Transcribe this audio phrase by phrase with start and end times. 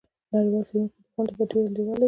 [0.33, 1.99] نړیوال څیړونکي دې غونډې ته ډیر لیواله وي.